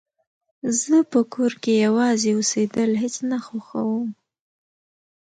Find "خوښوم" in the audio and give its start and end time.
3.45-4.07